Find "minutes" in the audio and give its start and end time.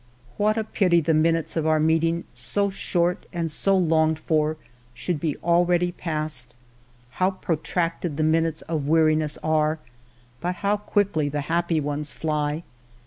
1.13-1.55, 8.23-8.63